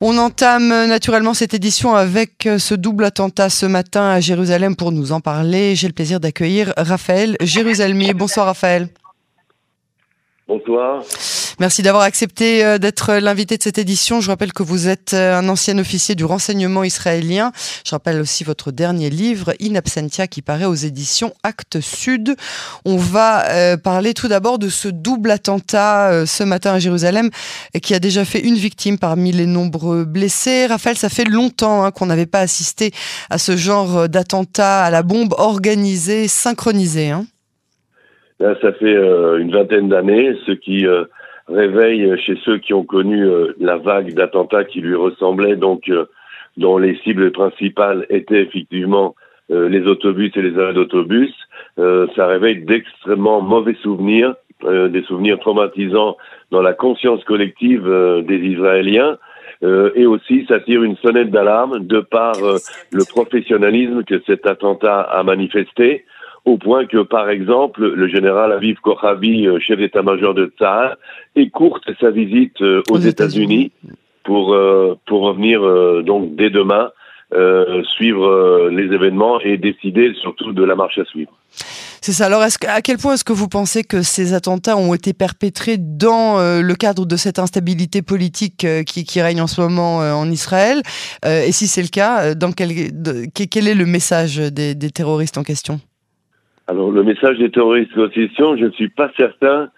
On 0.00 0.16
entame 0.16 0.68
naturellement 0.86 1.34
cette 1.34 1.54
édition 1.54 1.96
avec 1.96 2.46
euh, 2.46 2.60
ce 2.60 2.76
double 2.76 3.04
attentat 3.04 3.50
ce 3.50 3.66
matin 3.66 4.10
à 4.10 4.20
Jérusalem. 4.20 4.76
Pour 4.76 4.92
nous 4.92 5.10
en 5.10 5.20
parler, 5.20 5.74
j'ai 5.74 5.88
le 5.88 5.92
plaisir 5.92 6.20
d'accueillir 6.20 6.72
Raphaël 6.76 7.36
Jérusalemier. 7.40 8.14
Bonsoir 8.14 8.46
Raphaël. 8.46 8.90
Bonsoir. 10.48 11.02
Merci 11.60 11.82
d'avoir 11.82 12.04
accepté 12.04 12.64
euh, 12.64 12.78
d'être 12.78 13.16
l'invité 13.16 13.58
de 13.58 13.62
cette 13.62 13.76
édition. 13.76 14.22
Je 14.22 14.30
rappelle 14.30 14.54
que 14.54 14.62
vous 14.62 14.88
êtes 14.88 15.12
euh, 15.12 15.36
un 15.36 15.46
ancien 15.50 15.76
officier 15.76 16.14
du 16.14 16.24
renseignement 16.24 16.84
israélien. 16.84 17.52
Je 17.84 17.90
rappelle 17.90 18.18
aussi 18.18 18.44
votre 18.44 18.72
dernier 18.72 19.10
livre, 19.10 19.52
In 19.60 19.74
Absentia, 19.74 20.26
qui 20.26 20.40
paraît 20.40 20.64
aux 20.64 20.74
éditions 20.74 21.34
Actes 21.42 21.80
Sud. 21.80 22.34
On 22.86 22.96
va 22.96 23.46
euh, 23.48 23.76
parler 23.76 24.14
tout 24.14 24.28
d'abord 24.28 24.58
de 24.58 24.70
ce 24.70 24.88
double 24.88 25.32
attentat 25.32 26.24
ce 26.24 26.44
matin 26.44 26.72
à 26.72 26.78
Jérusalem 26.78 27.28
qui 27.82 27.92
a 27.92 27.98
déjà 27.98 28.24
fait 28.24 28.40
une 28.40 28.56
victime 28.56 28.96
parmi 28.96 29.32
les 29.32 29.46
nombreux 29.46 30.06
blessés. 30.06 30.66
Raphaël, 30.66 30.96
ça 30.96 31.10
fait 31.10 31.24
longtemps 31.24 31.84
hein, 31.84 31.90
qu'on 31.90 32.06
n'avait 32.06 32.24
pas 32.24 32.40
assisté 32.40 32.92
à 33.28 33.36
ce 33.36 33.54
genre 33.54 34.08
d'attentat 34.08 34.84
à 34.84 34.90
la 34.90 35.02
bombe 35.02 35.34
organisé, 35.36 36.26
synchronisé. 36.26 37.10
Hein. 37.10 37.26
Ça 38.38 38.72
fait 38.72 38.94
une 38.94 39.50
vingtaine 39.50 39.88
d'années, 39.88 40.36
ce 40.46 40.52
qui 40.52 40.86
réveille 41.48 42.16
chez 42.18 42.38
ceux 42.44 42.58
qui 42.58 42.74
ont 42.74 42.84
connu 42.84 43.24
euh, 43.24 43.54
la 43.58 43.76
vague 43.76 44.14
d'attentats 44.14 44.64
qui 44.64 44.80
lui 44.80 44.94
ressemblaient, 44.94 45.56
donc 45.56 45.88
euh, 45.88 46.06
dont 46.56 46.78
les 46.78 46.96
cibles 46.98 47.30
principales 47.32 48.06
étaient 48.10 48.42
effectivement 48.42 49.14
euh, 49.50 49.68
les 49.68 49.86
autobus 49.86 50.32
et 50.36 50.42
les 50.42 50.58
arrêts 50.58 50.74
d'autobus, 50.74 51.32
ça 52.16 52.26
réveille 52.26 52.64
d'extrêmement 52.64 53.40
mauvais 53.40 53.76
souvenirs, 53.82 54.34
des 54.64 55.02
souvenirs 55.04 55.38
traumatisants 55.38 56.16
dans 56.50 56.60
la 56.60 56.72
conscience 56.72 57.22
collective 57.22 57.84
des 58.26 58.38
Israéliens. 58.38 59.16
et 59.62 60.06
aussi, 60.06 60.44
ça 60.48 60.58
tire 60.58 60.82
une 60.82 60.96
sonnette 60.96 61.30
d'alarme 61.30 61.86
de 61.86 62.00
par 62.00 62.34
le 62.90 63.04
professionnalisme 63.08 64.02
que 64.02 64.20
cet 64.26 64.44
attentat 64.48 65.02
a 65.02 65.22
manifesté, 65.22 66.04
au 66.48 66.56
point 66.56 66.86
que, 66.86 67.02
par 67.02 67.28
exemple, 67.28 67.86
le 67.86 68.08
général 68.08 68.52
Aviv 68.52 68.76
Kochavi, 68.80 69.46
euh, 69.46 69.58
chef 69.60 69.78
d'état-major 69.78 70.34
de 70.34 70.52
Tsahal, 70.58 70.96
écourte 71.36 71.84
sa 72.00 72.10
visite 72.10 72.60
euh, 72.62 72.82
aux, 72.90 72.98
États-Unis 72.98 73.70
pour 74.24 74.54
euh, 74.54 74.96
pour 75.06 75.22
revenir 75.22 75.60
donc 76.04 76.34
dès 76.34 76.50
demain 76.50 76.90
suivre 77.96 78.70
les 78.70 78.84
événements 78.84 79.38
et 79.40 79.58
décider 79.58 80.14
surtout 80.22 80.52
de 80.52 80.64
la 80.64 80.74
marche 80.74 80.96
à 80.96 81.04
suivre. 81.04 81.30
C'est 82.00 82.12
ça. 82.12 82.24
Alors, 82.24 82.42
à 82.42 82.80
quel 82.80 82.96
point 82.96 83.14
est-ce 83.14 83.24
que 83.24 83.34
vous 83.34 83.48
pensez 83.48 83.84
que 83.84 84.00
ces 84.00 84.32
attentats 84.32 84.78
ont 84.78 84.94
été 84.94 85.12
perpétrés 85.12 85.76
dans 85.78 86.38
le 86.38 86.74
cadre 86.74 87.04
de 87.04 87.16
cette 87.16 87.38
instabilité 87.38 88.00
politique 88.00 88.66
qui, 88.86 89.20
règne 89.20 89.42
en 89.42 89.46
ce 89.46 89.60
moment 89.60 89.98
en 89.98 90.30
Israël? 90.30 90.80
Et 91.26 91.52
si 91.52 91.68
c'est 91.68 91.82
le 91.82 91.88
cas, 91.88 92.34
dans 92.34 92.52
quel, 92.52 92.70
quel 93.34 93.68
est 93.68 93.74
le 93.74 93.84
message 93.84 94.38
des 94.38 94.90
terroristes 94.90 95.36
en 95.36 95.42
question? 95.42 95.80
Alors 96.68 96.90
le 96.90 97.02
message 97.02 97.38
des 97.38 97.50
terroristes 97.50 97.96
de 97.96 98.10
je 98.14 98.64
ne 98.64 98.70
suis 98.70 98.90
pas 98.90 99.10
certain 99.16 99.70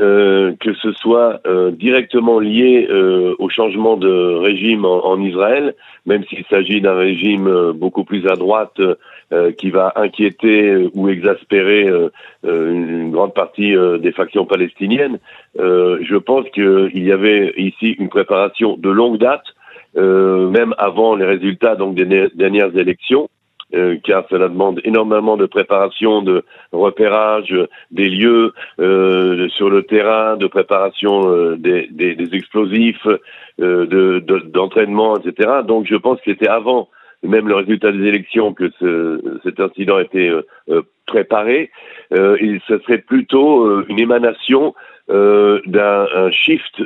euh, 0.00 0.54
que 0.60 0.74
ce 0.74 0.92
soit 0.92 1.40
euh, 1.44 1.72
directement 1.72 2.38
lié 2.38 2.86
euh, 2.88 3.34
au 3.40 3.48
changement 3.48 3.96
de 3.96 4.08
régime 4.08 4.84
en, 4.84 5.20
Israël, 5.20 5.74
même 6.06 6.22
s'il 6.24 6.44
s'agit 6.48 6.80
d'un 6.80 6.94
régime 6.94 7.72
beaucoup 7.72 8.04
plus 8.04 8.26
à 8.28 8.36
droite 8.36 8.80
qui 9.58 9.70
va 9.70 9.92
inquiéter 9.96 10.88
ou 10.94 11.10
exaspérer 11.10 11.86
une, 12.44 13.10
grande 13.10 13.34
partie 13.34 13.74
des 14.00 14.12
factions 14.12 14.46
palestiniennes. 14.46 15.18
je 15.56 16.16
pense 16.16 16.48
qu'il 16.50 17.04
y 17.04 17.12
avait 17.12 17.52
ici 17.58 17.90
une 17.98 18.08
préparation 18.08 18.78
de 18.78 18.88
longue 18.88 19.18
date, 19.18 19.44
même 19.94 20.74
avant 20.78 21.14
les 21.14 21.26
résultats 21.26 21.76
donc 21.76 21.94
des 21.94 22.30
dernières 22.34 22.74
élections. 22.74 23.28
Euh, 23.74 23.96
car 24.02 24.24
cela 24.30 24.48
demande 24.48 24.80
énormément 24.84 25.36
de 25.36 25.44
préparation, 25.44 26.22
de 26.22 26.42
repérage 26.72 27.54
des 27.90 28.08
lieux 28.08 28.54
euh, 28.80 29.46
sur 29.50 29.68
le 29.68 29.82
terrain, 29.82 30.38
de 30.38 30.46
préparation 30.46 31.30
euh, 31.30 31.56
des, 31.56 31.86
des, 31.90 32.14
des, 32.14 32.34
explosifs, 32.34 33.06
euh, 33.60 34.20
d'entraînement, 34.46 35.18
de, 35.18 35.28
etc. 35.28 35.50
Donc 35.66 35.86
je 35.86 35.96
pense 35.96 36.16
que 36.20 36.30
c'était 36.30 36.48
avant 36.48 36.88
même 37.22 37.46
le 37.46 37.56
résultat 37.56 37.92
des 37.92 38.06
élections 38.06 38.54
que 38.54 38.70
ce, 38.78 39.20
cet 39.42 39.60
incident 39.60 39.98
était 39.98 40.30
préparé. 41.04 41.70
et 42.12 42.60
ce 42.68 42.78
serait 42.78 42.98
plutôt 42.98 43.82
une 43.88 43.98
émanation 43.98 44.72
d'un 45.08 46.30
shift 46.30 46.80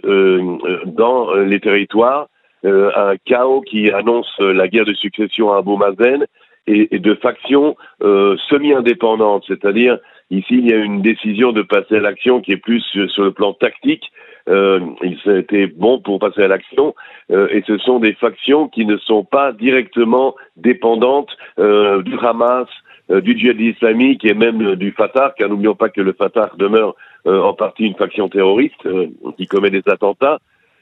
dans 0.87 1.35
les 1.35 1.61
territoires, 1.61 2.29
un 2.65 3.17
chaos 3.27 3.61
qui 3.61 3.91
annonce 3.91 4.35
la 4.39 4.69
guerre 4.69 4.87
de 4.87 4.95
succession 4.95 5.53
à 5.53 5.59
Abou 5.59 5.77
Mazen 5.77 6.27
et, 6.67 6.99
de 6.99 7.15
factions 7.15 7.77
euh, 8.03 8.37
semi-indépendantes, 8.49 9.45
c'est-à-dire 9.47 9.99
ici 10.31 10.55
il 10.59 10.69
y 10.69 10.73
a 10.73 10.77
une 10.77 11.03
décision 11.03 11.53
de 11.53 11.63
passer 11.63 11.97
à 11.97 12.01
l'action 12.01 12.41
qui 12.41 12.53
est 12.53 12.57
plus 12.57 12.81
sur, 12.81 13.25
le 13.25 13.33
plan 13.33 13.53
tactique. 13.53 14.05
Euh, 14.49 14.81
il 15.03 15.37
été 15.37 15.69
bon 15.69 16.01
pour 16.01 16.19
passer 16.19 16.43
à 16.43 16.49
l'action 16.49 16.97
euh, 17.31 17.47
et 17.53 17.63
ce 17.65 17.79
sont 17.79 18.01
des 18.01 18.13
factions 18.15 18.69
qui 18.69 18.85
ne 18.85 18.97
sont 18.97 19.25
pas 19.25 19.53
directement 19.53 20.35
dépendantes 20.57 21.31
euh, 21.61 22.03
du 22.03 22.19
Hamas, 22.19 22.67
du 23.09 23.39
djihad 23.39 23.61
islamique 23.61 24.25
et 24.25 24.33
même 24.33 24.75
du 24.77 24.93
Fatah, 24.93 25.35
car 25.37 25.49
n'oublions 25.49 25.75
pas 25.75 25.91
que 25.91 26.01
le 26.01 26.13
Fatah 26.13 26.51
demeure 26.57 26.95
en 27.27 27.53
partie 27.53 27.85
une 27.85 27.95
faction 27.95 28.29
terroriste 28.29 28.89
qui 29.37 29.47
commet 29.47 29.71
des 29.71 29.83
attentats. 29.87 30.39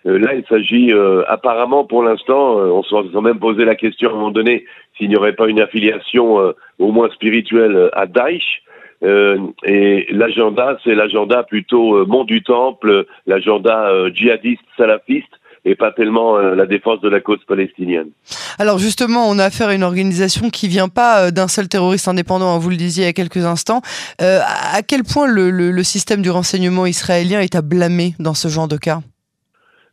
Euh, 0.06 0.18
là, 0.18 0.34
il 0.34 0.44
s'agit 0.48 0.92
euh, 0.92 1.22
apparemment, 1.28 1.84
pour 1.84 2.02
l'instant, 2.02 2.58
euh, 2.58 2.70
on 2.70 2.82
s'est 2.82 3.20
même 3.20 3.38
posé 3.38 3.64
la 3.64 3.74
question 3.74 4.10
à 4.10 4.12
un 4.12 4.16
moment 4.16 4.30
donné 4.30 4.64
s'il 4.96 5.08
n'y 5.08 5.16
aurait 5.16 5.34
pas 5.34 5.48
une 5.48 5.60
affiliation 5.60 6.54
au 6.78 6.92
moins 6.92 7.08
spirituelle 7.10 7.88
à 7.94 8.06
Daesh. 8.06 8.62
et 9.02 10.06
l'agenda, 10.10 10.76
c'est 10.84 10.94
l'agenda 10.94 11.42
plutôt 11.42 12.04
mont 12.04 12.24
du 12.24 12.42
temple, 12.42 13.06
l'agenda 13.26 14.10
djihadiste, 14.12 14.60
salafiste, 14.76 15.32
et 15.64 15.74
pas 15.74 15.90
tellement 15.92 16.36
la 16.36 16.66
défense 16.66 17.00
de 17.00 17.08
la 17.08 17.20
cause 17.20 17.42
palestinienne. 17.48 18.10
Alors 18.58 18.78
justement, 18.78 19.26
on 19.30 19.38
a 19.38 19.44
affaire 19.44 19.68
à 19.68 19.74
une 19.74 19.84
organisation 19.84 20.50
qui 20.50 20.68
vient 20.68 20.90
pas 20.90 21.30
d'un 21.30 21.48
seul 21.48 21.68
terroriste 21.68 22.08
indépendant, 22.08 22.54
hein, 22.54 22.58
vous 22.58 22.68
le 22.68 22.76
disiez 22.76 23.04
il 23.04 23.06
y 23.06 23.10
a 23.10 23.14
quelques 23.14 23.46
instants. 23.46 23.80
à 24.18 24.82
quel 24.86 25.02
point 25.02 25.28
le 25.28 25.82
système 25.82 26.20
du 26.20 26.30
renseignement 26.30 26.84
israélien 26.84 27.40
est 27.40 27.54
à 27.54 27.62
blâmer 27.62 28.12
dans 28.18 28.34
ce 28.34 28.48
genre 28.48 28.68
de 28.68 28.76
cas? 28.76 29.00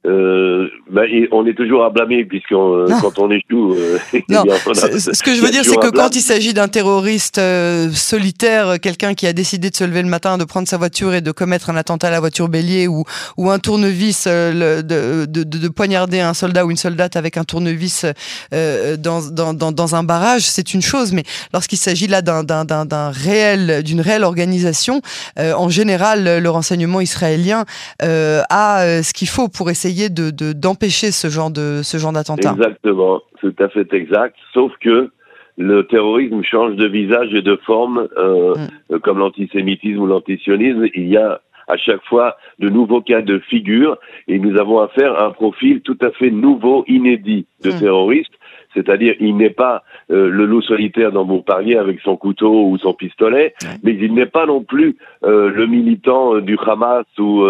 Euh, 0.05 0.67
ben, 0.89 1.05
on 1.31 1.45
est 1.45 1.53
toujours 1.53 1.83
à 1.83 1.89
blâmer 1.89 2.23
puisque 2.23 2.51
euh, 2.51 2.87
quand 3.01 3.19
on 3.19 3.29
échoue. 3.31 3.73
Euh, 3.73 3.97
non, 4.29 4.43
ce 4.73 5.23
que 5.23 5.35
je 5.35 5.41
veux 5.41 5.49
dire, 5.49 5.63
c'est 5.65 5.75
que 5.75 5.89
quand 5.89 6.15
il 6.15 6.21
s'agit 6.21 6.53
d'un 6.53 6.67
terroriste 6.67 7.39
euh, 7.39 7.89
solitaire, 7.91 8.79
quelqu'un 8.79 9.15
qui 9.15 9.27
a 9.27 9.33
décidé 9.33 9.69
de 9.69 9.75
se 9.75 9.83
lever 9.83 10.01
le 10.01 10.07
matin, 10.07 10.37
de 10.37 10.43
prendre 10.43 10.67
sa 10.67 10.77
voiture 10.77 11.13
et 11.13 11.21
de 11.21 11.31
commettre 11.31 11.69
un 11.69 11.75
attentat 11.75 12.07
à 12.07 12.11
la 12.11 12.19
voiture 12.19 12.47
bélier 12.47 12.87
ou, 12.87 13.03
ou 13.37 13.49
un 13.49 13.59
tournevis, 13.59 14.27
de, 14.27 14.81
de, 14.81 15.25
de, 15.25 15.43
de, 15.43 15.67
poignarder 15.67 16.19
un 16.19 16.33
soldat 16.33 16.65
ou 16.65 16.71
une 16.71 16.77
soldate 16.77 17.15
avec 17.15 17.35
un 17.35 17.43
tournevis 17.43 18.05
dans, 18.51 19.21
dans, 19.31 19.53
dans, 19.53 19.71
dans, 19.71 19.95
un 19.95 20.03
barrage, 20.03 20.43
c'est 20.43 20.73
une 20.73 20.81
chose. 20.81 21.11
Mais 21.11 21.23
lorsqu'il 21.53 21.77
s'agit 21.77 22.07
là 22.07 22.21
d'un 22.21 23.09
réel, 23.09 23.83
d'une 23.83 24.01
réelle 24.01 24.23
organisation, 24.23 25.01
en 25.37 25.69
général, 25.69 26.39
le 26.41 26.49
renseignement 26.49 27.01
israélien 27.01 27.65
a 27.99 29.01
ce 29.03 29.13
qu'il 29.13 29.27
faut 29.27 29.47
pour 29.49 29.69
essayer 29.69 29.86
de 30.09 30.53
d'empêcher 30.53 31.11
ce 31.11 31.27
genre 31.27 31.51
de 31.51 31.81
ce 31.83 31.97
genre 31.97 32.13
d'attentat. 32.13 32.51
Exactement, 32.51 33.21
tout 33.39 33.55
à 33.59 33.69
fait 33.69 33.91
exact. 33.93 34.35
Sauf 34.53 34.71
que 34.79 35.11
le 35.57 35.83
terrorisme 35.87 36.43
change 36.43 36.75
de 36.75 36.85
visage 36.85 37.33
et 37.33 37.41
de 37.41 37.55
forme, 37.65 38.07
euh, 38.17 38.53
mm. 38.55 38.93
euh, 38.93 38.99
comme 38.99 39.17
l'antisémitisme 39.17 39.99
ou 39.99 40.05
l'antisionisme. 40.05 40.87
Il 40.93 41.07
y 41.07 41.17
a 41.17 41.41
à 41.67 41.75
chaque 41.77 42.03
fois 42.05 42.37
de 42.59 42.69
nouveaux 42.69 43.01
cas 43.01 43.21
de 43.21 43.39
figure 43.39 43.97
et 44.27 44.39
nous 44.39 44.57
avons 44.57 44.79
affaire 44.79 45.13
à 45.15 45.25
un 45.25 45.31
profil 45.31 45.81
tout 45.81 45.97
à 46.01 46.11
fait 46.11 46.31
nouveau, 46.31 46.85
inédit 46.87 47.45
de 47.63 47.71
mm. 47.71 47.79
terroriste. 47.79 48.31
C'est-à-dire, 48.73 49.15
il 49.19 49.35
n'est 49.35 49.49
pas 49.49 49.83
euh, 50.11 50.29
le 50.29 50.45
loup 50.45 50.61
solitaire 50.61 51.11
dont 51.11 51.25
vous 51.25 51.41
parliez 51.41 51.77
avec 51.77 51.99
son 52.01 52.15
couteau 52.15 52.67
ou 52.69 52.77
son 52.77 52.93
pistolet, 52.93 53.55
mais 53.81 53.97
il 53.99 54.13
n'est 54.13 54.27
pas 54.27 54.45
non 54.45 54.61
plus 54.61 54.97
le 55.23 55.65
militant 55.65 56.39
du 56.39 56.57
Hamas 56.63 57.05
ou 57.17 57.43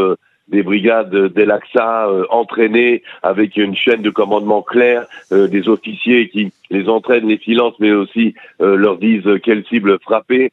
des 0.48 0.64
brigades 0.64 1.34
d'El-Aqsa 1.34 2.08
euh, 2.08 2.26
entraînées 2.30 3.04
avec 3.24 3.58
une 3.58 3.76
chaîne 3.76 4.02
de 4.02 4.10
commandement 4.10 4.62
claire, 4.62 5.06
euh, 5.32 5.48
des 5.48 5.68
officiers 5.68 6.30
qui 6.30 6.52
les 6.70 6.88
entraînent, 6.88 7.28
les 7.28 7.40
silences, 7.40 7.76
mais 7.80 7.92
aussi 7.92 8.34
euh, 8.62 8.76
leur 8.76 8.98
disent 8.98 9.30
quelle 9.44 9.66
cible 9.66 10.00
frapper. 10.00 10.52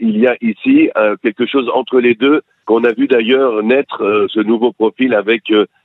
il 0.00 0.18
y 0.18 0.26
a 0.26 0.36
ici 0.40 0.90
quelque 1.22 1.46
chose 1.46 1.68
entre 1.72 2.00
les 2.00 2.16
deux 2.16 2.42
qu'on 2.66 2.82
a 2.82 2.92
vu 2.92 3.06
d'ailleurs 3.06 3.62
naître 3.62 4.26
ce 4.34 4.40
nouveau 4.40 4.72
profil 4.72 5.14
avec 5.14 5.42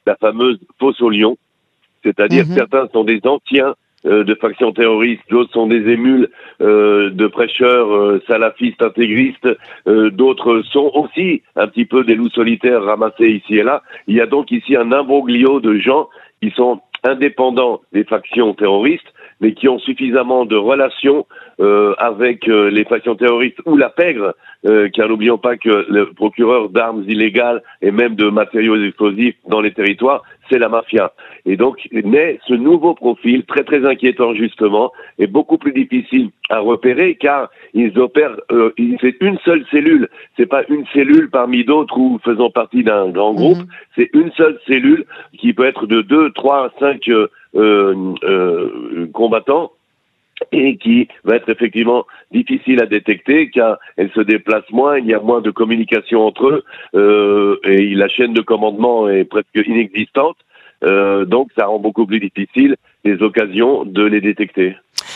la 0.08 0.16
fameuse 0.16 0.60
fosse 0.80 1.02
au 1.02 1.10
lion, 1.10 1.38
c'est-à-dire 2.04 2.46
mhm. 2.48 2.54
certains 2.54 2.88
sont 2.94 3.04
des 3.04 3.22
anciens 3.26 3.68
euh, 3.68 3.74
de 4.04 4.36
factions 4.36 4.72
terroristes, 4.72 5.22
d'autres 5.30 5.52
sont 5.52 5.68
des 5.68 5.90
émules 5.90 6.30
euh, 6.62 7.10
de 7.10 7.28
prêcheurs 7.28 7.94
euh, 7.94 8.22
salafistes 8.28 8.82
intégristes, 8.82 9.48
d'autres 9.86 10.62
sont 10.72 10.92
aussi 10.94 11.42
un 11.56 11.68
petit 11.68 11.86
peu 11.86 12.04
des 12.04 12.16
loups 12.16 12.30
solitaires 12.30 12.84
ramassés 12.84 13.30
ici 13.30 13.58
et 13.58 13.64
là. 13.64 13.84
Il 14.08 14.16
y 14.16 14.22
a 14.22 14.26
donc 14.26 14.52
ici 14.52 14.76
un 14.76 14.92
imbroglio 14.92 15.60
de 15.60 15.78
gens 15.78 16.10
qui 16.42 16.52
sont 16.52 16.82
indépendants 17.04 17.82
des 17.94 18.04
factions 18.04 18.54
terroristes, 18.54 19.14
mais 19.42 19.54
qui 19.54 19.68
ont 19.68 19.80
suffisamment 19.80 20.46
de 20.46 20.56
relations 20.56 21.26
euh, 21.60 21.94
avec 21.98 22.48
euh, 22.48 22.70
les 22.70 22.84
factions 22.84 23.16
terroristes 23.16 23.60
ou 23.66 23.78
la 23.78 23.90
pègre, 23.90 24.36
euh, 24.66 24.90
car 24.90 25.08
n'oublions 25.08 25.38
pas 25.38 25.56
que 25.56 25.86
le 25.90 26.12
procureur 26.12 26.70
d'armes 26.70 27.04
illégales 27.08 27.64
et 27.82 27.92
même 27.92 28.16
de 28.16 28.30
matériaux 28.30 28.82
explosifs 28.84 29.36
dans 29.48 29.62
les 29.62 29.74
territoires, 29.74 30.24
c'est 30.50 30.60
la 30.60 30.70
mafia. 30.70 31.14
Et 31.46 31.58
donc 31.58 31.88
naît 31.92 32.40
ce 32.48 32.54
nouveau 32.54 32.94
profil 32.94 33.44
très 33.46 33.64
très 33.64 33.86
inquiétant 33.86 34.34
justement 34.34 34.92
et 35.18 35.28
beaucoup 35.28 35.58
plus 35.58 35.74
difficile 35.74 36.30
à 36.50 36.60
repérer 36.60 37.16
car 37.16 37.50
ils 37.74 37.98
opèrent, 38.00 38.38
euh, 38.52 38.72
c'est 39.02 39.16
une 39.22 39.38
seule 39.46 39.66
cellule, 39.72 40.10
c'est 40.38 40.46
pas 40.46 40.64
une 40.70 40.86
cellule 40.94 41.30
parmi 41.30 41.64
d'autres 41.64 41.98
ou 41.98 42.20
faisant 42.24 42.50
partie 42.50 42.84
d'un 42.84 43.10
grand 43.10 43.34
groupe, 43.34 43.58
mhm. 43.58 43.68
c'est 43.96 44.10
une 44.14 44.32
seule 44.32 44.60
cellule 44.68 45.06
qui 45.38 45.54
peut 45.54 45.66
être 45.66 45.86
de 45.86 46.02
deux, 46.02 46.32
trois, 46.32 46.72
cinq 46.80 47.08
euh, 47.10 47.28
euh, 47.56 49.08
combattants 49.14 49.72
et 50.52 50.78
qui 50.78 51.08
va 51.24 51.36
être 51.36 51.50
effectivement 51.50 52.06
difficile 52.32 52.82
à 52.82 52.86
détecter 52.86 53.50
car 53.50 53.78
elle 53.98 54.12
se 54.12 54.22
déplace 54.22 54.64
moins, 54.72 54.98
il 54.98 55.06
y 55.06 55.14
a 55.14 55.20
moins 55.20 55.42
de 55.42 55.52
communication 55.52 56.26
entre 56.26 56.48
eux 56.48 56.64
euh, 56.96 57.58
et 57.64 57.94
la 57.96 58.08
chaîne 58.08 58.34
de 58.34 58.42
commandement 58.42 59.10
est 59.10 59.26
presque 59.26 59.48
inexistante. 59.56 60.38
Euh, 60.86 61.26
donc 61.26 61.50
ça 61.58 61.66
rend 61.66 61.80
beaucoup 61.80 62.06
plus 62.06 62.22
difficile 62.22 62.78
les 63.04 63.22
occasions 63.22 63.84
de 63.84 64.04
les 64.04 64.22
détecter. 64.22 64.76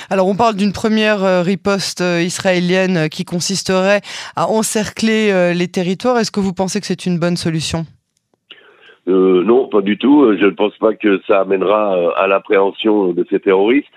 Alors 0.10 0.28
on 0.28 0.36
parle 0.36 0.56
d'une 0.56 0.74
première 0.74 1.24
euh, 1.24 1.42
riposte 1.42 2.02
israélienne 2.02 3.08
qui 3.10 3.24
consisterait 3.24 4.02
à 4.36 4.50
encercler 4.50 5.54
les 5.54 5.68
territoires. 5.68 6.18
Est-ce 6.18 6.32
que 6.32 6.42
vous 6.42 6.54
pensez 6.54 6.80
que 6.80 6.86
c'est 6.86 7.06
une 7.06 7.20
bonne 7.20 7.38
solution? 7.38 7.86
Non, 9.06 9.68
pas 9.68 9.82
du 9.82 9.98
tout. 9.98 10.34
Je 10.40 10.46
ne 10.46 10.52
pense 10.52 10.78
pas 10.78 10.94
que 10.94 11.22
ça 11.28 11.42
amènera 11.42 12.14
à 12.16 12.26
l'appréhension 12.28 13.12
de 13.12 13.26
ces 13.30 13.42
terroristes. 13.42 13.92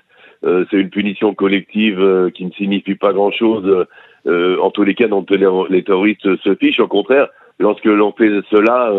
Euh, 0.44 0.64
c'est 0.70 0.76
une 0.76 0.90
punition 0.90 1.34
collective 1.34 2.00
euh, 2.00 2.30
qui 2.30 2.44
ne 2.44 2.50
signifie 2.52 2.94
pas 2.94 3.12
grand-chose. 3.12 3.86
Euh, 4.26 4.58
en 4.60 4.70
tous 4.70 4.84
les 4.84 4.94
cas, 4.94 5.08
dont 5.08 5.24
les, 5.70 5.82
terroristes 5.82 6.36
se 6.42 6.54
fichent. 6.56 6.80
Au 6.80 6.88
contraire, 6.88 7.28
lorsque 7.58 7.84
l'on 7.84 8.12
fait 8.12 8.30
cela, 8.50 8.92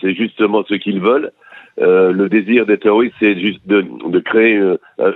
c'est 0.00 0.14
justement 0.14 0.62
ce 0.68 0.74
qu'ils 0.74 1.00
veulent. 1.00 1.32
le 1.78 2.28
désir 2.28 2.66
des 2.66 2.76
terroristes, 2.76 3.14
c'est 3.18 3.38
juste 3.40 3.66
de, 3.66 4.20
créer 4.20 4.60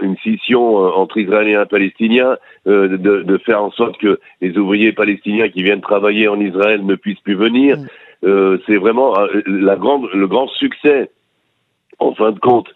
une 0.01 0.17
scission 0.19 0.77
entre 0.77 1.19
Israéliens 1.19 1.65
et 1.65 1.67
Palestiniens, 1.67 2.39
de, 2.65 2.97
de, 2.97 3.39
faire 3.39 3.63
en 3.63 3.71
sorte 3.73 3.99
que 3.99 4.19
les 4.41 4.57
ouvriers 4.57 4.93
palestiniens 4.93 5.51
qui 5.51 5.63
viennent 5.63 5.83
travailler 5.83 6.29
en 6.29 6.41
Israël 6.41 6.87
ne 6.87 6.95
puissent 6.95 7.21
plus 7.21 7.37
venir. 7.37 7.77
Mm. 8.23 8.57
c'est 8.67 8.79
vraiment 8.79 9.15
la 9.47 9.77
grande, 9.77 10.09
le 10.15 10.27
grand 10.27 10.49
succès, 10.49 11.11
en 11.99 12.15
fin 12.15 12.33
de 12.33 12.39
compte, 12.39 12.69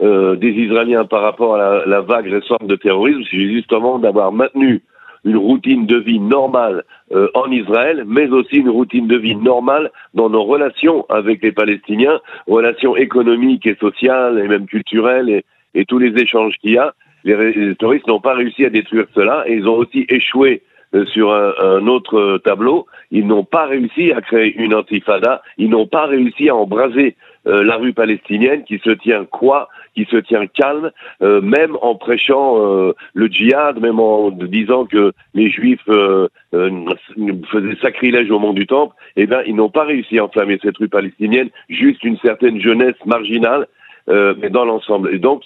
euh, 0.00 0.36
des 0.36 0.50
Israéliens 0.50 1.04
par 1.04 1.22
rapport 1.22 1.54
à 1.56 1.86
la, 1.86 2.00
vague 2.00 2.26
récente 2.26 2.66
de 2.66 2.76
terrorisme, 2.76 3.22
c'est 3.30 3.52
justement 3.52 3.98
d'avoir 3.98 4.32
maintenu 4.32 4.82
une 5.24 5.36
routine 5.36 5.86
de 5.86 5.96
vie 5.96 6.18
normale 6.18 6.84
euh, 7.12 7.28
en 7.34 7.50
Israël, 7.50 8.04
mais 8.06 8.28
aussi 8.28 8.56
une 8.56 8.68
routine 8.68 9.06
de 9.06 9.16
vie 9.16 9.36
normale 9.36 9.90
dans 10.12 10.28
nos 10.28 10.44
relations 10.44 11.06
avec 11.08 11.42
les 11.42 11.52
Palestiniens, 11.52 12.20
relations 12.46 12.96
économiques 12.96 13.66
et 13.66 13.76
sociales 13.76 14.38
et 14.38 14.48
même 14.48 14.66
culturelles 14.66 15.42
et, 15.74 15.84
tous 15.86 15.98
les 15.98 16.20
échanges 16.20 16.54
qu'il 16.60 16.72
y 16.72 16.78
a. 16.78 16.94
Les, 17.24 17.74
terroristes 17.76 18.06
n'ont 18.06 18.20
pas 18.20 18.34
réussi 18.34 18.64
à 18.64 18.70
détruire 18.70 19.06
cela 19.14 19.44
et 19.46 19.54
ils 19.54 19.68
ont 19.68 19.76
aussi 19.76 20.06
échoué 20.08 20.62
euh, 20.94 21.06
sur 21.06 21.32
un, 21.32 21.86
autre 21.86 22.38
tableau. 22.44 22.86
Ils 23.10 23.26
n'ont 23.26 23.44
pas 23.44 23.66
réussi 23.66 24.12
à 24.12 24.20
créer 24.20 24.54
une 24.56 24.74
antifada, 24.74 25.42
ils 25.56 25.70
n'ont 25.70 25.86
pas 25.86 26.06
réussi 26.06 26.48
à 26.48 26.54
embraser 26.54 27.16
la 27.46 27.76
rue 27.76 27.92
palestinienne 27.92 28.64
qui 28.64 28.78
se 28.78 28.90
tient 28.90 29.24
quoi 29.24 29.68
qui 29.94 30.06
se 30.10 30.16
tient 30.16 30.46
calme, 30.46 30.90
euh, 31.22 31.40
même 31.40 31.76
en 31.80 31.94
prêchant 31.94 32.56
euh, 32.58 32.92
le 33.14 33.28
djihad, 33.28 33.80
même 33.80 34.00
en 34.00 34.30
disant 34.30 34.86
que 34.86 35.12
les 35.34 35.50
juifs 35.50 35.88
euh, 35.88 36.28
faisaient 36.52 37.76
sacrilège 37.80 38.30
au 38.30 38.38
mont 38.38 38.52
du 38.52 38.66
temple, 38.66 38.94
eh 39.16 39.26
bien, 39.26 39.42
ils 39.46 39.54
n'ont 39.54 39.70
pas 39.70 39.84
réussi 39.84 40.18
à 40.18 40.24
enflammer 40.24 40.58
cette 40.62 40.76
rue 40.76 40.88
palestinienne, 40.88 41.50
juste 41.68 42.02
une 42.04 42.18
certaine 42.18 42.60
jeunesse 42.60 42.96
marginale, 43.06 43.66
mais 44.08 44.50
dans 44.50 44.64
l'ensemble. 44.64 45.14
Et 45.14 45.18
donc, 45.18 45.44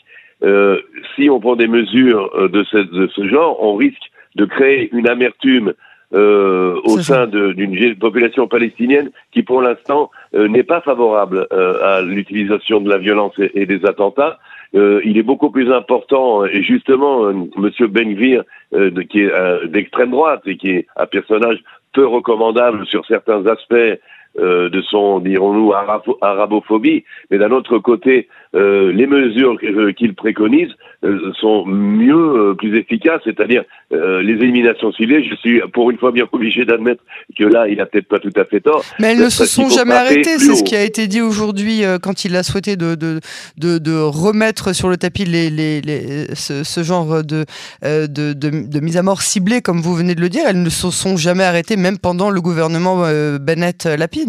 si 1.15 1.31
on 1.31 1.39
prend 1.39 1.55
des 1.55 1.69
mesures 1.69 2.49
de 2.49 2.65
ce 2.65 3.29
genre, 3.29 3.63
on 3.63 3.77
risque 3.77 4.11
de 4.35 4.45
créer 4.47 4.89
une 4.93 5.09
amertume 5.09 5.75
euh, 6.15 6.81
au 6.85 7.03
sein 7.03 7.27
d'une 7.27 7.97
population 7.97 8.49
palestinienne 8.49 9.11
qui, 9.31 9.43
pour 9.43 9.61
l'instant, 9.61 10.11
euh, 10.11 10.18
n'est 10.35 10.63
pas 10.63 10.81
favorable 10.81 11.47
euh, 11.53 11.99
à 11.99 12.03
l'utilisation 12.03 12.81
de 12.81 12.91
la 12.91 12.99
violence 12.99 13.35
et, 13.39 13.67
des 13.67 13.85
attentats. 13.87 14.39
il 14.73 15.17
est 15.17 15.23
beaucoup 15.23 15.51
plus 15.51 15.73
important, 15.73 16.45
et 16.45 16.63
justement, 16.63 17.33
Monsieur 17.57 17.87
Benvir, 17.87 18.45
qui 19.11 19.21
est 19.21 19.67
d'extrême 19.67 20.11
droite 20.11 20.43
et 20.47 20.57
qui 20.57 20.71
est 20.71 20.87
un 20.97 21.07
personnage 21.07 21.59
peu 21.93 22.07
recommandable 22.07 22.87
sur 22.87 23.05
certains 23.07 23.47
aspects 23.47 23.99
euh, 24.39 24.71
de 24.71 24.83
son, 24.83 25.19
dirons-nous, 25.19 25.73
arabophobie, 26.23 27.03
mais 27.31 27.39
d'un 27.39 27.51
autre 27.51 27.79
côté, 27.79 28.29
euh, 28.55 28.93
les 28.93 29.07
mesures 29.07 29.57
euh, 29.65 29.93
qu'il 29.93 30.15
préconise 30.15 30.71
sont 31.41 31.65
mieux, 31.65 32.57
plus 32.59 32.77
efficaces, 32.77 33.21
c'est-à-dire 33.23 33.63
les 33.93 34.33
éliminations 34.33 34.91
ciblées. 34.93 35.23
Je 35.23 35.37
suis 35.37 35.61
pour 35.73 35.93
une 35.93 35.97
fois 35.97 36.11
bien 36.11 36.25
obligé 36.33 36.65
d'admettre 36.65 37.05
que 37.39 37.45
là, 37.45 37.69
il 37.69 37.81
a 37.81 37.87
peut-être 37.87 38.09
pas 38.09 38.19
tout 38.19 38.33
à 38.35 38.45
fait 38.45 38.59
tort. 38.59 38.83
Mais 38.99 39.13
elles 39.13 39.21
ne 39.21 39.29
se 39.29 39.47
sont 39.47 39.69
jamais 39.69 39.95
arrêtées, 39.95 40.39
c'est 40.39 40.57
ce 40.57 40.65
qui 40.65 40.75
a 40.75 40.83
été 40.83 41.07
dit 41.07 41.21
aujourd'hui 41.21 41.83
quand 42.03 42.25
il 42.25 42.35
a 42.35 42.43
souhaité 42.43 42.75
de, 42.75 42.97
de, 42.97 43.21
de, 43.59 43.79
de, 43.79 43.93
remettre 43.97 44.75
sur 44.75 44.89
le 44.89 44.97
tapis 44.97 45.25
les, 45.25 45.51
les, 45.51 45.81
les 45.81 46.35
ce, 46.35 46.65
ce, 46.65 46.83
genre 46.83 47.23
de, 47.23 47.45
de, 47.85 48.33
de, 48.33 48.81
mise 48.81 48.97
à 48.97 49.05
mort 49.05 49.23
ciblée, 49.23 49.61
comme 49.61 49.81
vous 49.81 49.95
venez 49.95 50.17
de 50.17 50.21
le 50.21 50.29
dire. 50.29 50.43
Elles 50.49 50.63
ne 50.63 50.69
se 50.69 50.91
sont 50.91 51.17
jamais 51.17 51.45
arrêtées, 51.45 51.77
même 51.77 51.99
pendant 51.99 52.31
le 52.31 52.41
gouvernement 52.41 53.05
Bennett-Lapide. 53.41 54.28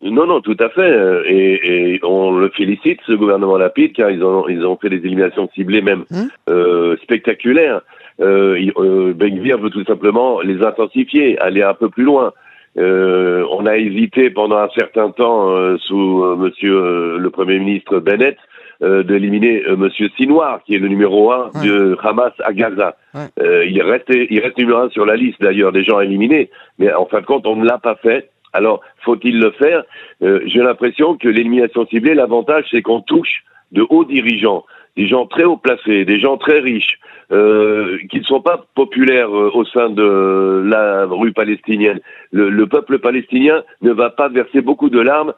Non, 0.00 0.26
non, 0.26 0.40
tout 0.40 0.56
à 0.60 0.68
fait. 0.68 1.22
Et, 1.26 1.94
et, 1.94 2.00
on 2.04 2.30
le 2.30 2.50
félicite, 2.50 3.00
ce 3.06 3.12
gouvernement 3.12 3.56
Lapide, 3.56 3.94
car 3.94 4.10
ils 4.10 4.22
ont, 4.22 4.48
ils 4.48 4.64
ont 4.64 4.76
fait 4.76 4.90
des 4.90 4.98
éliminations 4.98 5.48
ciblées 5.54 5.82
même 5.82 6.04
hein 6.12 6.28
euh, 6.48 6.96
spectaculaires. 7.02 7.80
Euh, 8.20 8.70
euh, 8.78 9.12
ben 9.14 9.40
veut 9.40 9.70
tout 9.70 9.84
simplement 9.84 10.40
les 10.40 10.62
intensifier, 10.64 11.38
aller 11.40 11.62
un 11.62 11.74
peu 11.74 11.88
plus 11.88 12.04
loin. 12.04 12.32
Euh, 12.76 13.44
on 13.50 13.66
a 13.66 13.76
hésité 13.76 14.30
pendant 14.30 14.58
un 14.58 14.68
certain 14.76 15.10
temps, 15.10 15.50
euh, 15.50 15.76
sous 15.78 16.22
euh, 16.22 16.36
Monsieur 16.36 17.18
le 17.18 17.30
Premier 17.30 17.58
ministre 17.58 17.98
Bennett, 17.98 18.36
d'éliminer 18.80 19.64
Monsieur 19.76 20.08
Sinoir, 20.16 20.62
qui 20.64 20.76
est 20.76 20.78
le 20.78 20.86
numéro 20.86 21.32
un 21.32 21.50
de 21.64 21.98
Hamas 22.00 22.32
à 22.44 22.52
Gaza. 22.52 22.94
il, 23.36 23.82
reste, 23.82 24.06
il 24.08 24.38
reste 24.38 24.56
numéro 24.56 24.78
un 24.78 24.90
sur 24.90 25.04
la 25.04 25.16
liste 25.16 25.42
d'ailleurs 25.42 25.72
des 25.72 25.82
gens 25.82 25.98
éliminés, 25.98 26.48
mais 26.78 26.92
en 26.92 27.06
fin 27.06 27.20
de 27.20 27.26
compte, 27.26 27.44
on 27.48 27.56
ne 27.56 27.66
l'a 27.66 27.78
pas 27.78 27.96
fait. 27.96 28.30
Alors, 28.52 28.80
faut-il 29.04 29.38
le 29.38 29.50
faire 29.52 29.84
euh, 30.22 30.40
J'ai 30.46 30.60
l'impression 30.60 31.16
que 31.16 31.28
l'élimination 31.28 31.86
ciblée, 31.86 32.14
l'avantage, 32.14 32.64
c'est 32.70 32.82
qu'on 32.82 33.00
touche 33.00 33.44
de 33.72 33.84
hauts 33.90 34.04
dirigeants, 34.04 34.64
des 34.96 35.06
gens 35.06 35.26
très 35.26 35.44
haut 35.44 35.58
placés, 35.58 36.04
des 36.04 36.18
gens 36.18 36.38
très 36.38 36.58
riches, 36.60 36.98
euh, 37.30 37.98
qui 38.10 38.20
ne 38.20 38.24
sont 38.24 38.40
pas 38.40 38.64
populaires 38.74 39.28
euh, 39.28 39.50
au 39.52 39.64
sein 39.66 39.90
de 39.90 40.62
la 40.64 41.04
rue 41.04 41.32
palestinienne. 41.32 42.00
Le, 42.32 42.66
peuple 42.66 42.98
palestinien 42.98 43.62
ne 43.82 43.92
va 43.92 44.08
pas 44.08 44.28
verser 44.28 44.62
beaucoup 44.62 44.88
de 44.88 45.00
larmes 45.00 45.34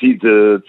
si 0.00 0.18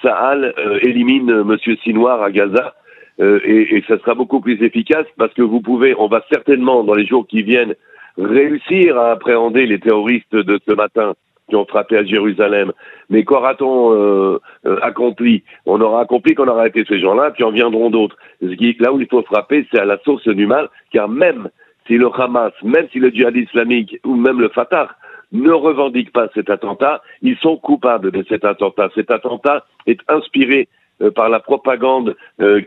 Tsahal 0.02 0.54
élimine 0.82 1.30
M. 1.30 1.58
Sinoir 1.84 2.22
à 2.22 2.32
Gaza. 2.32 2.76
et, 3.20 3.78
et 3.78 3.84
ça 3.88 3.98
sera 4.00 4.14
beaucoup 4.14 4.42
plus 4.42 4.62
efficace 4.64 5.06
parce 5.18 5.34
que 5.34 5.42
vous 5.42 5.62
pouvez, 5.62 5.96
on 5.98 6.08
va 6.08 6.24
certainement 6.32 6.84
dans 6.84 6.94
les 6.94 7.06
jours 7.06 7.26
qui 7.28 7.44
viennent 7.44 7.76
réussir 8.18 8.98
à 8.98 9.12
appréhender 9.12 9.66
les 9.66 9.80
terroristes 9.80 10.36
de 10.36 10.60
ce 10.68 10.74
matin 10.74 11.14
qui 11.48 11.56
ont 11.56 11.66
frappé 11.66 11.98
à 11.98 12.04
Jérusalem. 12.04 12.72
Mais 13.10 13.24
qu'aura-t-on 13.24 13.94
euh, 13.94 14.40
euh, 14.66 14.80
accompli? 14.82 15.44
On 15.66 15.80
aura 15.82 16.02
accompli 16.02 16.36
qu'on 16.36 16.48
aura 16.48 16.62
arrêté 16.62 16.84
ces 16.88 17.00
gens-là, 17.00 17.32
puis 17.32 17.44
en 17.44 17.52
viendront 17.52 17.90
d'autres. 17.90 18.18
Là 18.42 18.94
où 18.94 19.00
il 19.00 19.08
faut 19.08 19.24
frapper, 19.24 19.66
c'est 19.72 19.80
à 19.80 19.86
la 19.86 19.98
source 20.00 20.28
du 20.28 20.46
mal, 20.46 20.70
car 20.92 21.08
même 21.08 21.50
si 21.88 21.98
le 21.98 22.10
Hamas, 22.14 22.54
même 22.64 22.88
si 22.92 23.00
le 23.00 23.10
djihad 23.10 23.36
islamique 23.36 23.98
ou 24.06 24.16
même 24.16 24.42
le 24.42 24.50
Fatah 24.50 24.90
ne 25.32 25.52
revendiquent 25.52 26.14
pas 26.14 26.28
cet 26.34 26.50
attentat, 26.50 27.02
ils 27.22 27.38
sont 27.38 27.58
coupables 27.58 28.12
de 28.12 28.24
cet 28.30 28.46
attentat. 28.46 28.90
Cet 28.96 29.12
attentat 29.12 29.66
est 29.86 30.00
inspiré 30.10 30.68
euh, 31.02 31.12
par 31.12 31.30
la 31.30 31.40
propagande 31.40 32.16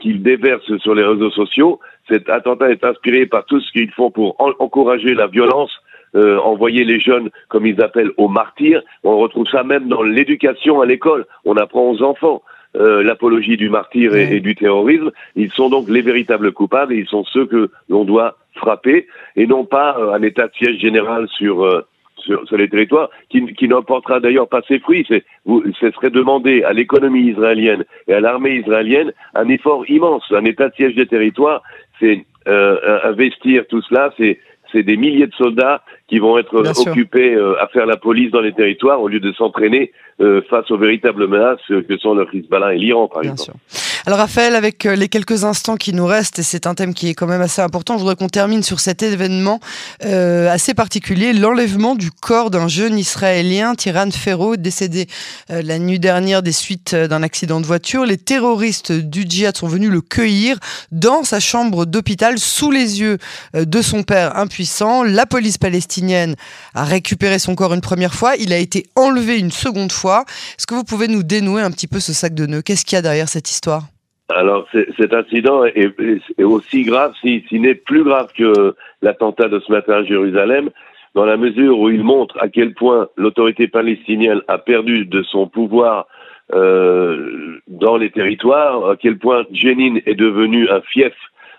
qu'ils 0.00 0.22
déversent 0.22 0.76
sur 0.78 0.94
les 0.94 1.04
réseaux 1.04 1.30
sociaux. 1.30 1.80
Cet 2.08 2.28
attentat 2.28 2.70
est 2.70 2.84
inspiré 2.84 3.26
par 3.26 3.44
tout 3.44 3.60
ce 3.60 3.70
qu'ils 3.72 3.92
font 3.92 4.10
pour 4.10 4.36
encourager 4.38 5.14
la 5.14 5.26
violence, 5.26 5.72
euh, 6.14 6.38
envoyer 6.38 6.84
les 6.84 6.98
jeunes, 6.98 7.30
comme 7.48 7.66
ils 7.66 7.80
appellent, 7.82 8.12
aux 8.16 8.28
martyrs. 8.28 8.82
On 9.04 9.18
retrouve 9.18 9.46
ça 9.48 9.62
même 9.62 9.88
dans 9.88 10.02
l'éducation 10.02 10.80
à 10.80 10.86
l'école. 10.86 11.26
On 11.44 11.56
apprend 11.56 11.90
aux 11.90 12.02
enfants 12.02 12.42
euh, 12.76 13.02
l'apologie 13.02 13.56
du 13.56 13.68
martyr 13.68 14.14
et, 14.14 14.40
du 14.40 14.54
terrorisme. 14.54 15.10
Ils 15.36 15.52
sont 15.52 15.68
donc 15.68 15.88
les 15.88 16.02
véritables 16.02 16.52
coupables 16.52 16.92
et 16.92 16.98
ils 16.98 17.08
sont 17.08 17.24
ceux 17.24 17.46
que 17.46 17.70
l'on 17.88 18.04
doit 18.04 18.36
frapper 18.54 19.06
et 19.36 19.46
non 19.46 19.64
pas 19.64 19.96
euh, 19.98 20.12
un 20.12 20.22
état 20.22 20.48
de 20.48 20.52
siège 20.54 20.78
général 20.78 21.28
sur 21.28 21.84
sur, 22.20 22.46
sur 22.46 22.56
les 22.56 22.68
territoires, 22.68 23.10
qui, 23.28 23.44
qui 23.54 23.66
n'emportera 23.66 24.20
d'ailleurs 24.20 24.48
pas 24.48 24.62
ses 24.68 24.78
fruits. 24.78 25.04
C'est, 25.08 25.24
vous, 25.46 25.62
ce 25.80 25.90
serait 25.90 26.10
demander 26.10 26.62
à 26.62 26.72
l'économie 26.72 27.28
israélienne 27.28 27.84
et 28.08 28.14
à 28.14 28.20
l'armée 28.20 28.56
israélienne 28.56 29.12
un 29.34 29.48
effort 29.48 29.88
immense, 29.88 30.24
un 30.30 30.44
état 30.44 30.68
de 30.68 30.74
siège 30.74 30.94
des 30.94 31.06
territoires. 31.06 31.62
C'est 31.98 32.24
euh, 32.48 33.00
investir 33.04 33.66
tout 33.68 33.82
cela, 33.82 34.12
c'est 34.16 34.38
c'est 34.72 34.82
des 34.82 34.96
milliers 34.96 35.26
de 35.26 35.34
soldats 35.34 35.82
qui 36.08 36.18
vont 36.18 36.38
être 36.38 36.54
occupés 36.86 37.34
euh, 37.34 37.62
à 37.62 37.68
faire 37.68 37.86
la 37.86 37.96
police 37.96 38.30
dans 38.30 38.40
les 38.40 38.52
territoires 38.52 39.00
au 39.00 39.08
lieu 39.08 39.20
de 39.20 39.32
s'entraîner 39.32 39.92
euh, 40.20 40.42
face 40.50 40.70
aux 40.70 40.78
véritables 40.78 41.26
menaces 41.26 41.60
que 41.66 41.96
sont 41.98 42.14
le 42.14 42.26
Hezbollah 42.32 42.74
et 42.74 42.78
l'Iran, 42.78 43.08
par 43.08 43.22
exemple. 43.22 43.58
Alors 44.06 44.18
Raphaël, 44.18 44.54
avec 44.54 44.86
euh, 44.86 44.96
les 44.96 45.08
quelques 45.08 45.44
instants 45.44 45.76
qui 45.76 45.92
nous 45.92 46.06
restent, 46.06 46.38
et 46.38 46.42
c'est 46.42 46.66
un 46.66 46.74
thème 46.74 46.94
qui 46.94 47.08
est 47.08 47.14
quand 47.14 47.26
même 47.26 47.42
assez 47.42 47.60
important, 47.60 47.94
je 47.94 48.00
voudrais 48.00 48.16
qu'on 48.16 48.28
termine 48.28 48.62
sur 48.62 48.80
cet 48.80 49.02
événement 49.02 49.60
assez 50.00 50.74
particulier, 50.74 51.32
l'enlèvement 51.32 51.94
du 51.94 52.10
corps 52.10 52.50
d'un 52.50 52.68
jeune 52.68 52.98
Israélien, 52.98 53.74
Tiran 53.74 54.10
Ferro, 54.10 54.56
décédé 54.56 55.06
la 55.48 55.78
nuit 55.78 55.98
dernière 55.98 56.42
des 56.42 56.52
suites 56.52 56.94
d'un 56.94 57.22
accident 57.22 57.60
de 57.60 57.66
voiture. 57.66 58.06
Les 58.06 58.16
terroristes 58.16 58.92
du 58.92 59.24
djihad 59.28 59.56
sont 59.56 59.68
venus 59.68 59.90
le 59.90 60.00
cueillir 60.00 60.58
dans 60.90 61.24
sa 61.24 61.40
chambre 61.40 61.84
d'hôpital 61.84 62.38
sous 62.38 62.70
les 62.70 63.00
yeux 63.00 63.18
de 63.54 63.82
son 63.82 64.02
père 64.02 64.36
impuissant. 64.36 65.02
La 65.02 65.26
police 65.26 65.58
palestinienne 65.58 66.36
a 66.74 66.84
récupéré 66.84 67.38
son 67.38 67.54
corps 67.54 67.74
une 67.74 67.80
première 67.80 68.14
fois, 68.14 68.36
il 68.36 68.52
a 68.52 68.58
été 68.58 68.86
enlevé 68.96 69.38
une 69.38 69.52
seconde 69.52 69.92
fois. 69.92 70.24
Est-ce 70.58 70.66
que 70.66 70.74
vous 70.74 70.84
pouvez 70.84 71.08
nous 71.08 71.22
dénouer 71.22 71.62
un 71.62 71.70
petit 71.70 71.86
peu 71.86 72.00
ce 72.00 72.12
sac 72.12 72.34
de 72.34 72.46
nœuds? 72.46 72.62
Qu'est-ce 72.62 72.84
qu'il 72.84 72.96
y 72.96 72.98
a 72.98 73.02
derrière 73.02 73.28
cette 73.28 73.50
histoire? 73.50 73.86
Alors 74.34 74.66
cet 74.98 75.12
incident 75.12 75.64
est, 75.64 76.42
aussi 76.42 76.84
grave, 76.84 77.14
s'il 77.20 77.46
si, 77.48 77.60
n'est 77.60 77.74
plus 77.74 78.04
grave 78.04 78.28
que 78.36 78.74
l'attentat 79.02 79.48
de 79.48 79.60
ce 79.60 79.70
matin 79.72 79.94
à 79.94 80.04
Jérusalem, 80.04 80.70
dans 81.14 81.24
la 81.24 81.36
mesure 81.36 81.78
où 81.78 81.90
il 81.90 82.04
montre 82.04 82.36
à 82.40 82.48
quel 82.48 82.74
point 82.74 83.08
l'autorité 83.16 83.66
palestinienne 83.68 84.42
a 84.48 84.58
perdu 84.58 85.06
de 85.06 85.22
son 85.22 85.48
pouvoir 85.48 86.06
euh, 86.52 87.58
dans 87.68 87.96
les 87.96 88.10
territoires, 88.10 88.90
à 88.90 88.96
quel 88.96 89.18
point 89.18 89.44
Jenin 89.52 89.96
est 90.06 90.14
devenu 90.14 90.68
un 90.68 90.80
fief 90.80 91.14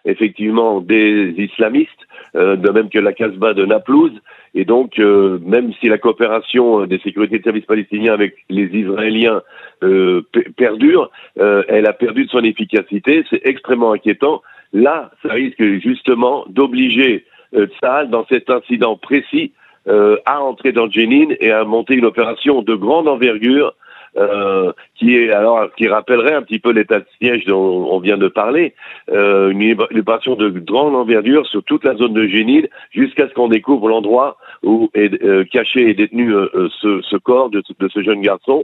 effectivement 0.06 0.82
des 0.82 1.34
islamistes, 1.38 2.08
de 2.34 2.70
même 2.72 2.90
que 2.90 3.00
la 3.00 3.14
Casbah 3.14 3.54
de 3.54 3.66
Naplouse. 3.66 4.14
Et 4.54 4.66
donc, 4.66 5.00
euh, 5.00 5.40
même 5.46 5.74
si 5.80 5.88
la 5.88 5.98
coopération 5.98 6.86
des 6.86 7.00
sécurités 7.00 7.40
de 7.40 7.44
services 7.44 7.66
palestiniens 7.66 8.14
avec 8.14 8.36
les 8.50 8.66
Israéliens 8.66 9.42
euh, 9.84 10.22
perdure, 10.58 11.10
elle 11.36 11.88
a 11.88 11.94
perdu 11.94 12.26
de 12.26 12.30
son 12.30 12.44
efficacité. 12.44 13.24
C'est 13.30 13.42
extrêmement 13.46 13.94
inquiétant. 13.94 14.42
Là, 14.74 15.12
ça 15.24 15.34
risque 15.34 15.64
justement 15.80 16.46
d'obliger 16.50 17.26
Tsahal, 17.54 18.10
dans 18.10 18.26
cet 18.28 18.50
incident 18.50 18.96
précis, 18.96 19.52
à 19.88 20.42
entrer 20.42 20.72
dans 20.72 20.90
Jenin 20.90 21.34
et 21.40 21.52
à 21.52 21.64
monter 21.64 21.96
une 21.96 22.06
opération 22.06 22.62
de 22.62 22.76
grande 22.76 23.08
envergure 23.08 23.74
euh, 24.18 24.74
qui 24.96 25.16
est 25.16 25.32
alors 25.32 25.74
qui 25.76 25.88
rappellerait 25.88 26.34
un 26.34 26.42
petit 26.42 26.60
peu 26.60 26.72
l'état 26.72 27.00
de 27.00 27.06
siège 27.22 27.46
dont 27.46 27.88
on 27.90 28.00
vient 28.00 28.18
de 28.18 28.28
parler, 28.28 28.74
euh, 29.10 29.50
une, 29.50 29.72
opération 30.00 30.36
de 30.36 30.50
grande 30.50 30.96
envergure 30.96 31.48
sur 31.48 31.64
toute 31.64 31.86
la 31.86 31.96
zone 31.96 32.14
de 32.14 32.28
Génide 32.28 32.70
jusqu'à 32.92 33.28
ce 33.30 33.34
qu'on 33.34 33.48
découvre 33.48 33.88
l'endroit 33.88 34.38
où 34.64 34.90
est 34.94 35.22
euh, 35.24 35.46
caché 35.46 35.90
et 35.90 35.94
détenu 35.94 36.34
euh, 36.34 36.68
ce, 36.82 37.02
ce, 37.02 37.16
corps 37.16 37.50
de, 37.50 37.64
de, 37.80 37.88
ce 37.88 38.04
jeune 38.04 38.22
garçon. 38.22 38.64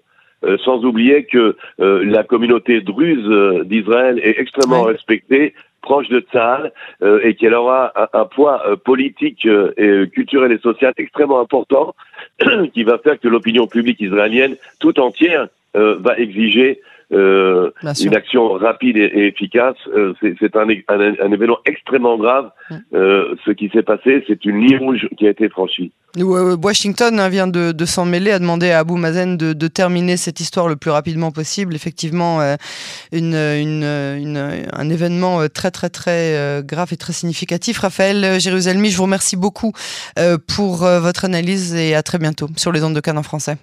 sans 0.63 0.86
oublier 0.86 1.24
que 1.24 1.56
la 1.80 2.24
communauté 2.24 2.82
druze 2.82 3.27
d'Israël 3.66 4.20
est 4.22 4.39
extrêmement 4.39 4.84
respectée, 4.84 5.56
proche 5.88 6.10
de 6.10 6.20
Tsahal 6.20 6.74
euh, 7.01 7.22
et 7.24 7.34
qu'elle 7.36 7.53
aura 7.53 7.94
un, 8.12 8.25
poids 8.25 8.62
euh, 8.67 8.75
politique, 8.75 9.46
euh, 9.46 10.06
culturel 10.08 10.51
et 10.51 10.58
social 10.58 10.91
extrêmement 10.98 11.39
important 11.39 11.96
qui 12.74 12.84
va 12.84 12.98
faire 12.98 13.17
que 13.17 13.29
l'opinion 13.29 13.67
publique 13.67 14.01
israélienne 14.01 14.58
tout 14.82 15.00
entière 15.00 15.48
va 15.74 16.17
exiger 16.17 16.82
euh, 17.13 17.71
une 18.03 18.15
action 18.15 18.53
rapide 18.53 18.97
et, 18.97 19.27
efficace. 19.27 19.77
Euh, 19.95 20.13
c'est 20.21 20.55
un, 20.57 20.67
un, 20.67 21.31
événement 21.31 21.59
extrêmement 21.65 22.17
grave. 22.17 22.51
Mm. 22.69 22.75
Euh, 22.93 23.35
ce 23.45 23.51
qui 23.51 23.69
s'est 23.69 23.83
passé, 23.83 24.25
c'est 24.27 24.43
une 24.43 24.59
ligne 24.59 24.77
rouge 24.77 25.07
qui 25.17 25.25
a 25.25 25.29
été 25.29 25.47
franchie. 25.47 25.93
Washington 26.17 27.19
hein, 27.19 27.29
vient 27.29 27.47
de, 27.47 27.85
s'en 27.85 28.05
mêler, 28.05 28.31
a 28.31 28.39
demandé 28.39 28.71
à 28.71 28.79
Abou 28.79 28.97
Mazen 28.97 29.37
de, 29.37 29.67
terminer 29.67 30.17
cette 30.17 30.39
histoire 30.39 30.67
le 30.67 30.75
plus 30.75 30.89
rapidement 30.89 31.31
possible. 31.31 31.75
Effectivement, 31.75 32.39
une, 33.11 33.35
un 33.35 34.89
événement 34.89 35.47
très 35.47 35.69
très 35.69 35.89
très 35.89 36.63
grave 36.63 36.89
et 36.91 36.97
très 36.97 37.13
significatif. 37.13 37.77
Raphaël 37.79 38.39
Jérusalemi, 38.39 38.89
je 38.89 38.97
vous 38.97 39.03
remercie 39.03 39.37
beaucoup 39.37 39.73
pour 40.55 40.77
votre 40.77 41.25
analyse 41.25 41.75
et 41.75 41.93
à 41.93 42.01
très 42.01 42.17
bientôt 42.17 42.47
sur 42.55 42.71
les 42.71 42.83
ondes 42.83 42.95
de 42.95 43.01
Cannes 43.01 43.19
en 43.19 43.23
français. 43.23 43.57